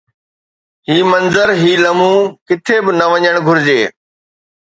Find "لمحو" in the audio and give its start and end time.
1.83-2.15